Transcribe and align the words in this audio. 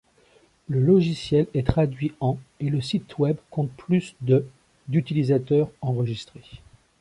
Le 0.67 0.79
logiciel 0.83 1.45
est 1.53 1.67
traduit 1.67 2.13
en 2.21 2.39
et 2.59 2.69
le 2.71 2.81
site 2.81 3.19
web 3.19 3.37
compte 3.51 3.69
plus 3.69 4.15
de 4.21 4.47
d’utilisateurs 4.87 5.69
enregistrés. 5.81 6.41